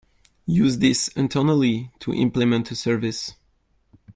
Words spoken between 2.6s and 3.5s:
a service.